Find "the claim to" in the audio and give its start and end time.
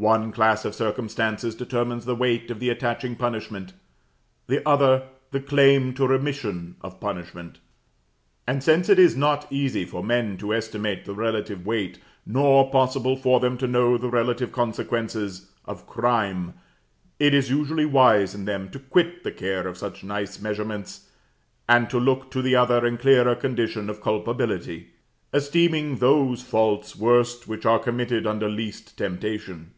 5.32-6.06